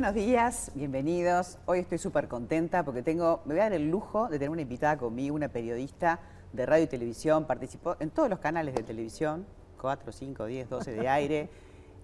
[0.00, 1.58] buenos días, bienvenidos.
[1.66, 4.62] Hoy estoy súper contenta porque tengo, me voy a dar el lujo de tener una
[4.62, 6.20] invitada conmigo, una periodista
[6.54, 9.44] de radio y televisión, participó en todos los canales de televisión,
[9.78, 11.50] 4, 5, 10, 12 de aire,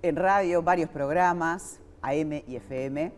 [0.02, 3.14] en radio, varios programas, AM y FM,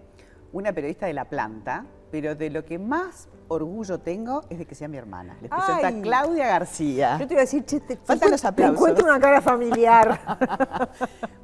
[0.52, 4.74] una periodista de la planta, pero de lo que más orgullo tengo es de que
[4.74, 5.36] sea mi hermana.
[5.42, 6.00] Les presenta Ay.
[6.02, 7.18] Claudia García.
[7.18, 8.76] Yo te iba a decir, che, te, Faltan te- los te aplausos.
[8.76, 10.18] encuentro una cara familiar.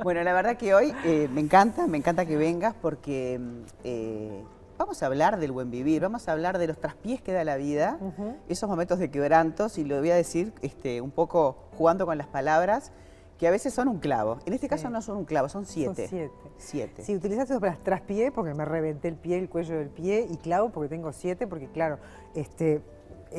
[0.02, 4.44] Bueno, la verdad que hoy eh, me encanta, me encanta que vengas porque mm, eh,
[4.76, 7.56] vamos a hablar del buen vivir, vamos a hablar de los traspiés que da la
[7.56, 7.98] vida,
[8.48, 12.26] esos momentos de quebrantos, y lo voy a decir este, un poco jugando con las
[12.26, 12.92] palabras,
[13.38, 14.38] que a veces son un clavo.
[14.46, 14.92] En este caso Sí.
[14.92, 16.06] no son un clavo, son siete.
[16.08, 16.32] siete.
[16.56, 17.02] Siete.
[17.04, 20.70] Si utilizaste para traspié, porque me reventé el pie, el cuello del pie, y clavo,
[20.70, 21.98] porque tengo siete, porque claro,
[22.34, 22.80] este,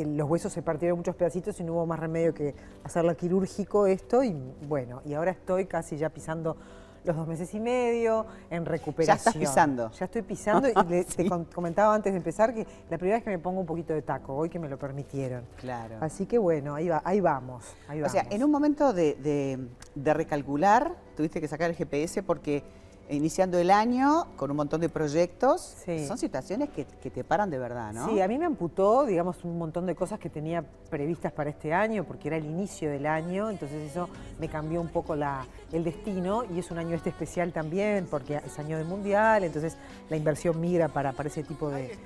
[0.05, 4.23] los huesos se partieron muchos pedacitos y no hubo más remedio que hacerlo quirúrgico esto,
[4.23, 4.35] y
[4.67, 6.57] bueno, y ahora estoy casi ya pisando
[7.05, 9.33] los dos meses y medio, en recuperación.
[9.39, 9.91] pisando.
[9.91, 11.29] Ya estoy pisando, y le- Sí.
[11.29, 14.01] te comentaba antes de empezar que la primera vez que me pongo un poquito de
[14.01, 15.43] taco, hoy que me lo permitieron.
[15.57, 15.95] Claro.
[16.01, 19.67] Así que bueno, ahí, va, ahí vamos, ahí O sea, en un momento de, de-
[19.95, 22.63] de recalcular, tuviste que sacar el GPS porque
[23.09, 26.07] iniciando el año con un montón de proyectos, Sí.
[26.07, 28.09] son situaciones que, que te paran de verdad, ¿no?
[28.09, 31.73] Sí, a mí me amputó, digamos, un montón de cosas que tenía previstas para este
[31.73, 35.83] año, porque era el inicio del año, entonces eso me cambió un poco la, el
[35.83, 39.77] destino y es un año este especial también, porque es año del mundial, entonces
[40.09, 41.97] la inversión migra para, para ese tipo de,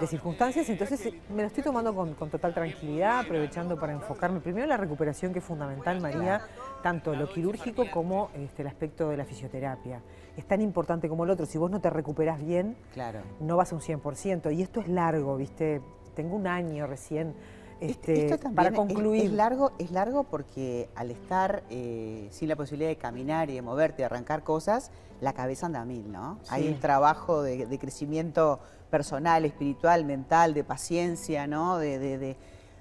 [0.00, 4.40] de circunstancias, entonces eh, me lo estoy tomando con, con total tranquilidad, aprovechando para enfocarme
[4.40, 6.40] primero en la recuperación, que es fundamental, María,
[6.82, 10.00] tanto lo quirúrgico como este, el aspecto de la fisioterapia.
[10.38, 13.22] Es tan importante como el otro, si vos no te recuperas bien, Claro.
[13.40, 14.52] no vas a un 100%.
[14.54, 15.82] Y esto es largo, ¿viste?
[16.14, 17.34] Tengo un año recién
[17.80, 19.24] este, Esto también para es- concluir.
[19.24, 23.62] Es, largo, es largo porque al estar eh, sin la posibilidad de caminar y de
[23.62, 26.38] moverte, de arrancar cosas, la cabeza anda a mil, ¿no?
[26.50, 26.68] Hay Sí.
[26.68, 28.60] un trabajo de, de crecimiento
[28.90, 31.78] personal, espiritual, mental, de paciencia, ¿no?
[31.78, 32.36] De, de- de-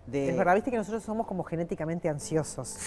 [0.06, 2.78] de- Es verdad, viste que nosotros somos como genéticamente ansiosos,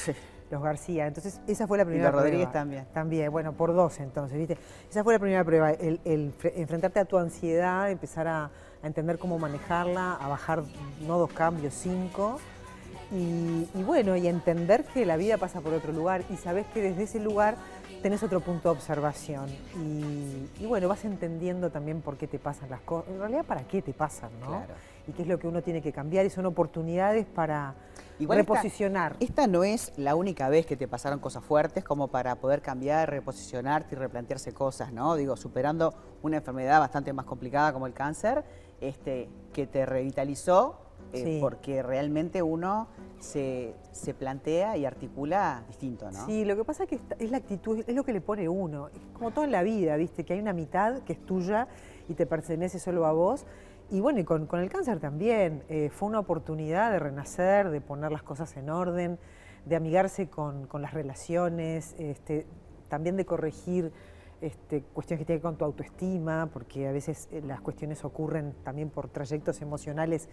[0.50, 1.06] los García.
[1.06, 2.52] Entonces, esa fue la Y primera los Rodríguez prueba.
[2.52, 2.86] también.
[2.92, 4.58] También, bueno, por dos entonces, ¿viste?
[4.90, 8.44] Esa fue la primera prueba, el, el fre- enfrentarte a tu ansiedad, empezar a,
[8.82, 10.62] a entender cómo manejarla, a bajar
[11.06, 12.38] no dos cambios, cinco.
[13.12, 16.80] Y, y bueno, y entender que la vida pasa por otro lugar y sabes que
[16.80, 17.56] desde ese lugar
[18.02, 19.48] tenés otro punto de observación.
[19.76, 23.10] Y, y bueno, vas entendiendo también por qué te pasan las cosas.
[23.10, 24.46] En realidad, para qué te pasan, ¿no?
[24.48, 24.74] Claro.
[25.06, 26.24] Y qué es lo que uno tiene que cambiar.
[26.26, 27.74] Y son oportunidades para
[28.18, 29.16] Igual esta- reposicionar.
[29.20, 33.10] Esta no es la única vez que te pasaron cosas fuertes como para poder cambiar,
[33.10, 35.14] reposicionarte y replantearse cosas, ¿no?
[35.16, 38.44] Digo, superando una enfermedad bastante más complicada como el cáncer,
[38.80, 40.78] este, que te revitalizó,
[41.12, 41.38] eh, Sí.
[41.40, 42.88] porque realmente uno
[43.18, 46.24] se, se plantea y articula distinto, ¿no?
[46.26, 48.88] Sí, lo que pasa es que es la actitud, es lo que le pone uno.
[48.88, 50.24] Es como todo en la vida, ¿viste?
[50.24, 51.68] Que hay una mitad que es tuya
[52.08, 53.44] y te pertenece solo a vos.
[53.90, 55.64] Y bueno, y con, con el cáncer también.
[55.68, 59.18] eh, fue una oportunidad de renacer, de poner las cosas en orden,
[59.66, 62.46] de amigarse con, con las relaciones, este,
[62.88, 63.92] también de corregir
[64.40, 68.02] este, cuestiones que tienen que ver con tu autoestima, porque a veces eh, las cuestiones
[68.06, 70.28] ocurren también por trayectos emocionales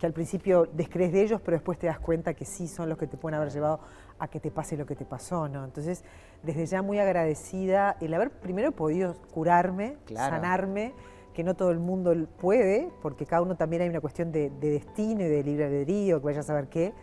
[0.00, 2.96] que al principio descrees de ellos, pero después te das cuenta que sí son los
[2.96, 3.80] que te pueden haber llevado
[4.18, 5.62] a que te pase lo que te pasó, ¿no?
[5.62, 6.02] Entonces,
[6.42, 10.34] desde ya muy agradecida el haber primero podido curarme, Claro.
[10.36, 10.94] sanarme,
[11.34, 14.70] que no todo el mundo puede, porque cada uno también hay una cuestión de, de
[14.70, 16.94] destino y de libre albedrío, que vaya a saber qué,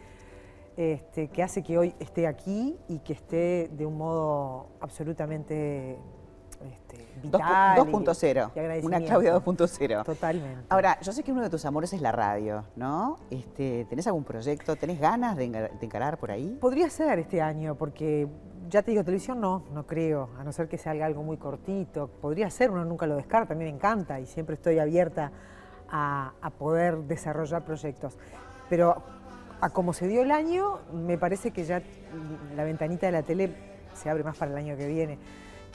[0.75, 5.97] este, que hace que hoy esté aquí y que esté de un modo absolutamente
[7.27, 8.51] este, Dos pu- vital.
[8.55, 8.99] y- 2.0, y una.
[9.01, 10.03] Claudia 2.0.
[10.03, 10.63] Totalmente.
[10.69, 13.17] Ahora, yo sé que uno de tus amores es la radio, ¿no?
[13.29, 14.75] Este, ¿Tenés algún proyecto?
[14.75, 15.45] ¿Tenés ganas de,
[15.81, 16.57] encarar por ahí?
[16.59, 18.27] Podría ser este año, porque
[18.69, 22.07] ya te digo, televisión no, no creo, a no ser que sea algo muy cortito.
[22.07, 25.31] Podría ser, uno nunca lo descarta, a mí me encanta y siempre estoy abierta
[25.89, 28.17] a, a poder desarrollar proyectos.
[28.69, 29.01] Pero
[29.61, 31.81] a como se dio el año, me parece que ya
[32.55, 33.55] la ventanita de la tele
[33.93, 35.17] se abre más para el año que viene.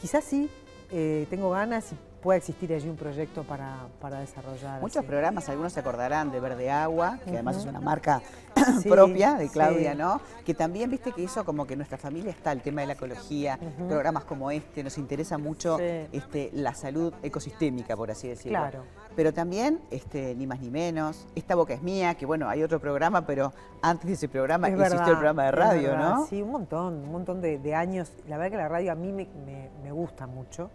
[0.01, 0.51] Quizás sí,
[0.93, 4.81] eh, tengo ganas pueda existir allí un proyecto para, para desarrollar.
[4.81, 8.23] Muchos programas, algunos se acordarán de Verde Agua, que además es una marca
[8.83, 9.99] Sí, propia de Claudia, sí.
[9.99, 10.21] ¿no?
[10.45, 13.59] Que también, viste, que hizo como que nuestra familia está el tema de la ecología,
[13.89, 15.85] programas como este, nos interesa mucho Sí.
[16.13, 18.59] este, la salud ecosistémica, por así decirlo.
[18.61, 18.85] Claro.
[19.17, 22.79] Pero también, este, ni más ni menos, Esta Boca es Mía, que bueno, hay otro
[22.81, 23.53] programa, pero
[23.83, 25.97] antes de ese programa Es existió el programa de radio.
[25.97, 26.27] ¿no?
[26.27, 28.13] Sí, un montón, un montón de, de años.
[28.29, 30.71] La verdad que la radio a mí me, me- me gusta mucho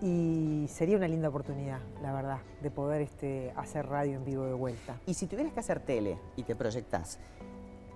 [0.00, 4.54] y sería una linda oportunidad, la verdad, de poder este, hacer radio en vivo de
[4.54, 4.96] vuelta.
[5.06, 7.18] Y si tuvieras que hacer tele y te proyectás,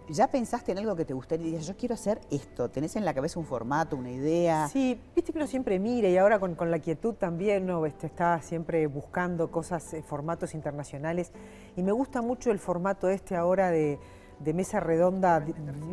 [0.08, 1.46] ¿Ya pensaste en algo que te gustaría?
[1.46, 2.68] Dices, yo quiero hacer esto.
[2.68, 4.68] ¿Tenés en la cabeza un formato, una idea?
[4.68, 8.40] Sí, viste que uno siempre mira y ahora con, la quietud también uno este, está
[8.42, 11.30] siempre buscando cosas, eh, formatos internacionales.
[11.76, 13.98] Y me gusta mucho el formato este ahora de
[14.44, 15.44] de mesa redonda,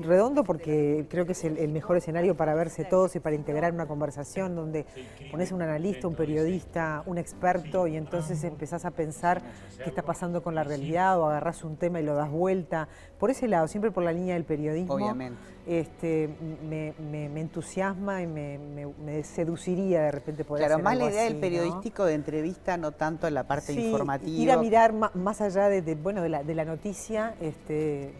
[0.01, 3.87] redondo porque creo que es el, mejor escenario para verse todos y para integrar una
[3.87, 4.85] conversación donde
[5.31, 9.41] pones un analista, un periodista, un experto y entonces empezás a pensar
[9.77, 12.87] qué está pasando con la realidad o agarrás un tema y lo das vuelta.
[13.19, 14.95] Por ese lado, siempre por la línea del periodismo.
[14.95, 15.39] Obviamente.
[15.67, 16.27] Este,
[16.67, 22.15] me, entusiasma y me, seduciría de repente poder Claro, más la idea del periodístico de
[22.15, 24.31] entrevista, no tanto la parte sí, informativa.
[24.31, 28.13] Ir a mirar más, allá de, bueno, de la, de la noticia, este,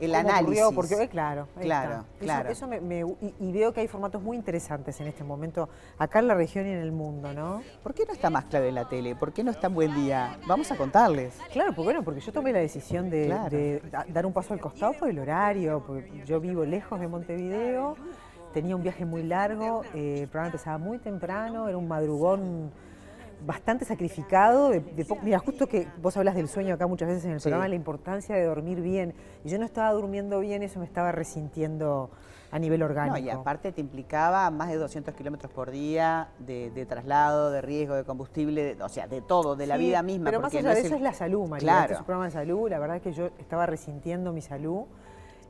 [0.00, 0.64] el análisis.
[0.74, 2.50] porque, eh, claro, claro, claro.
[2.50, 3.04] Eso, me,
[3.40, 5.68] y, veo que hay formatos muy interesantes en este momento,
[5.98, 7.62] acá en la región y en el mundo, ¿no?
[7.82, 9.16] ¿Por qué no está más claro en la tele?
[9.16, 10.38] ¿Por qué no está en buen día?
[10.46, 11.34] Vamos a contarles.
[11.52, 15.08] Claro, pues bueno, porque yo tomé la decisión de, dar un paso al costado por
[15.08, 17.96] el horario, porque yo vivo lejos de Montevideo,
[18.52, 22.70] tenía un viaje muy largo, eh, el programa empezaba muy temprano, era un madrugón
[23.46, 24.70] bastante sacrificado.
[24.70, 24.82] De,
[25.22, 28.34] mira, justo que vos hablas del sueño acá muchas veces en el programa, la importancia
[28.34, 29.14] de dormir bien.
[29.44, 32.10] Y yo no estaba durmiendo bien, eso me estaba resintiendo
[32.50, 33.18] a nivel orgánico.
[33.18, 37.94] No, y aparte te implicaba más de 200 kilómetros por día de, traslado, de riesgo,
[37.94, 40.26] de combustible, o sea, de todo, de la vida misma.
[40.26, 41.66] Pero más allá de eso es la salud, María.
[41.66, 41.82] Claro.
[41.82, 44.84] Este es un programa de salud, la verdad es que yo estaba resintiendo mi salud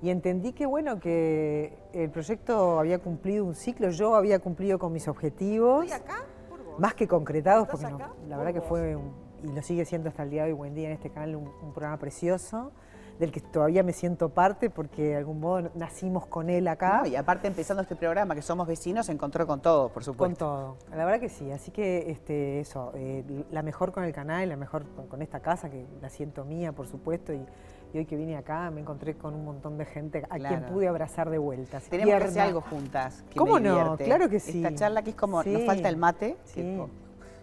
[0.01, 4.93] y entendí que bueno que el proyecto había cumplido un ciclo, yo había cumplido con
[4.93, 5.91] mis objetivos.
[5.93, 6.25] acá?
[6.79, 7.87] Más que concretados, porque
[8.29, 8.97] la verdad que fue,
[9.43, 11.73] y lo sigue siendo hasta el día de hoy, buen día en este canal, un,
[11.73, 12.73] programa precioso
[13.19, 17.03] del que todavía me siento parte porque de algún modo nacimos con él acá.
[17.07, 20.47] y aparte empezando este programa, que somos vecinos, se encontró con todo, por supuesto.
[20.47, 24.13] Con todo, la verdad que sí, así que este, eso, eh, la mejor con el
[24.13, 27.45] canal, la mejor con, esta casa, que la siento mía, por supuesto, y,
[27.95, 31.31] hoy que vine acá me encontré con un montón de gente a quien pude abrazar
[31.31, 31.81] de vuelta.
[31.81, 33.25] Tenemos que hacer algo juntas.
[33.37, 33.97] ¿Cómo no?
[33.97, 34.63] Claro que sí.
[34.63, 36.87] Esta charla que es como, nos falta el mate, que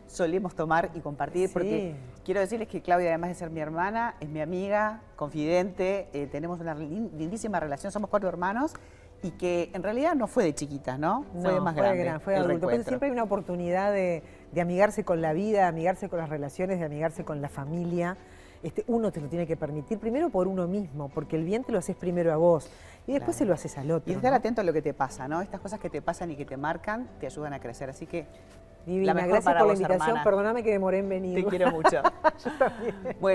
[0.08, 4.30] solemos tomar y compartir, porque quiero decirles que Claudia, además de ser mi hermana, es
[4.30, 8.74] mi amiga, confidente, eh, tenemos una lindísima relación, somos cuatro hermanos,
[9.24, 11.26] y que en realidad no fue de chiquita, ¿no?
[11.42, 12.20] Fue de más grande.
[12.20, 12.68] fue de adulto.
[12.68, 14.22] Pero siempre hay una oportunidad de,
[14.52, 18.18] de, amigarse con la vida, de amigarse con las relaciones, de amigarse con la familia.
[18.66, 21.72] Este, uno te lo tiene que permitir, primero por uno mismo, porque el bien te
[21.72, 22.68] lo haces primero a vos
[23.06, 24.12] y después se lo haces al otro.
[24.12, 25.44] Y estar atento a lo que te pasa, ¿no?
[25.44, 27.92] Estas cosas que te pasan y que te marcan te ayudan a crecer.
[27.92, 28.26] Así que
[28.88, 30.18] Divina, gracias por la invitación.
[30.24, 31.44] Perdóname que demoré en venir.
[31.44, 31.90] Te quiero mucho.
[32.44, 32.96] Yo también.
[33.20, 33.34] Bueno.